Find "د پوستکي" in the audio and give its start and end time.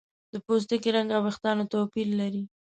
0.33-0.89